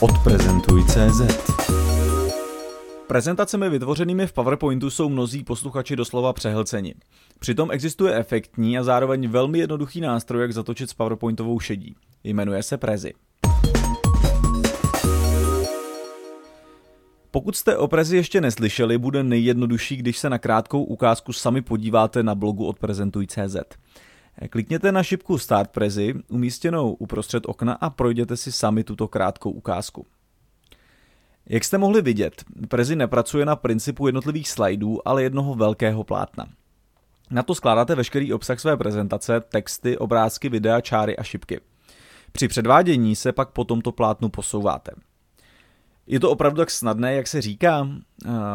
[0.00, 1.50] Odprezentuj.cz
[3.06, 6.94] Prezentacemi vytvořenými v PowerPointu jsou mnozí posluchači doslova přehlceni.
[7.38, 11.96] Přitom existuje efektní a zároveň velmi jednoduchý nástroj, jak zatočit s PowerPointovou šedí.
[12.24, 13.12] Jmenuje se Prezi.
[17.30, 22.22] Pokud jste o Prezi ještě neslyšeli, bude nejjednodušší, když se na krátkou ukázku sami podíváte
[22.22, 23.56] na blogu od Prezentuj.cz.
[24.48, 30.06] Klikněte na šipku Start Prezi, umístěnou uprostřed okna a projděte si sami tuto krátkou ukázku.
[31.46, 36.46] Jak jste mohli vidět, Prezi nepracuje na principu jednotlivých slajdů, ale jednoho velkého plátna.
[37.30, 41.60] Na to skládáte veškerý obsah své prezentace, texty, obrázky, videa, čáry a šipky.
[42.32, 44.92] Při předvádění se pak po tomto plátnu posouváte.
[46.06, 47.88] Je to opravdu tak snadné, jak se říká?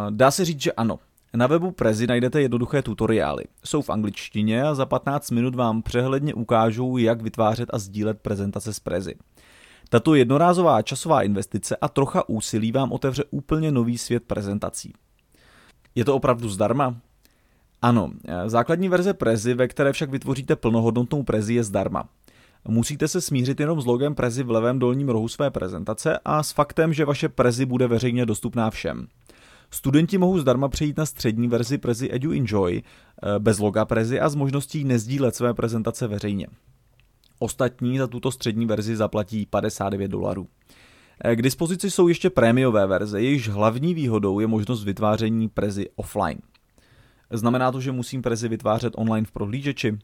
[0.09, 0.99] Dá se říct, že ano.
[1.35, 3.43] Na webu Prezi najdete jednoduché tutoriály.
[3.63, 8.73] Jsou v angličtině a za 15 minut vám přehledně ukážou, jak vytvářet a sdílet prezentace
[8.73, 9.16] z Prezi.
[9.90, 14.93] Tato jednorázová časová investice a trocha úsilí vám otevře úplně nový svět prezentací.
[15.96, 16.96] Je to opravdu zdarma?
[17.81, 18.12] Ano,
[18.46, 22.09] základní verze Prezi, ve které však vytvoříte plnohodnotnou Prezi, je zdarma.
[22.68, 26.52] Musíte se smířit jenom s logem Prezi v levém dolním rohu své prezentace a s
[26.52, 29.07] faktem, že vaše Prezi bude veřejně dostupná všem.
[29.76, 34.29] Studenti mohou zdarma přejít na střední verzi Prezi Edu Enjoy eh, bez loga Prezi a
[34.29, 36.48] s možností nezdílet své prezentace veřejně.
[37.40, 40.48] Ostatní za tuto střední verzi zaplatí 59 dolarů.
[41.23, 46.40] Eh, k dispozici jsou ještě prémiové verze, jejichž hlavní výhodou je možnost vytváření Prezi offline.
[47.31, 49.98] Znamená to, že musím Prezi vytvářet online v prohlížeči?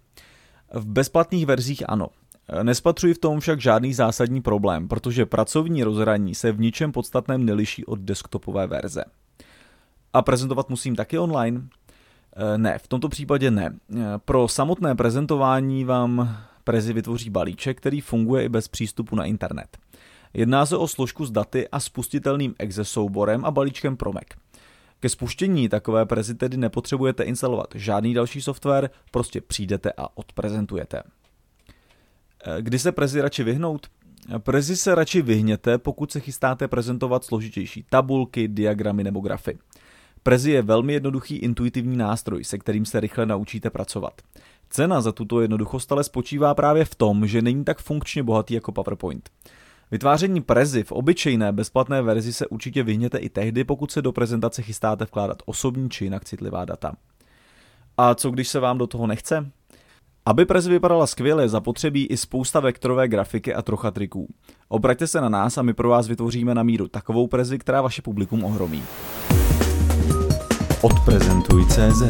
[0.74, 2.08] V bezplatných verzích ano.
[2.50, 7.46] Eh, nespatřuji v tom však žádný zásadní problém, protože pracovní rozhraní se v ničem podstatném
[7.46, 9.04] neliší od desktopové verze.
[10.14, 11.62] A prezentovat musím taky online?
[12.36, 13.76] Eh, ne, v tomto případě ne.
[13.96, 19.78] Eh, pro samotné prezentování vám Prezi vytvoří balíček, který funguje i bez přístupu na internet.
[20.34, 24.24] Jedná se o složku s daty a spustitelným exe souborem a balíčkem pro Mac.
[25.00, 31.04] Ke spuštění takové prezi tedy nepotřebujete instalovat žádný další software, prostě přijdete a odprezentujete.
[32.46, 33.88] Eh, kdy se prezi radši vyhnout?
[34.38, 39.58] Prezi se radši vyhněte, pokud se chystáte prezentovat složitější tabulky, diagramy nebo grafy.
[40.24, 44.14] Prezi je velmi jednoduchý intuitivní nástroj, se kterým se rychle naučíte pracovat.
[44.70, 48.72] Cena za tuto jednoduchost ale spočívá právě v tom, že není tak funkčně bohatý jako
[48.72, 49.30] PowerPoint.
[49.92, 54.62] Vytváření Prezi v obyčejné bezplatné verzi se určitě vyhněte i tehdy, pokud se do prezentace
[54.62, 56.96] chystáte vkládat osobní či jinak citlivá data.
[57.98, 59.52] A co když se vám do toho nechce?
[60.26, 64.28] Aby Prezi vypadala skvěle, zapotřebí i spousta vektorové grafiky a trocha triků.
[64.68, 68.02] Obraťte se na nás a my pro vás vytvoříme na míru takovou Prezi, která vaše
[68.02, 68.84] publikum ohromí.
[70.84, 72.02] Odprezentuj.cz